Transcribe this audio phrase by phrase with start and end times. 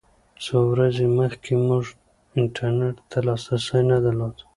[0.43, 1.83] څو ورځې مخکې موږ
[2.39, 4.35] انټرنېټ ته لاسرسی نه درلود.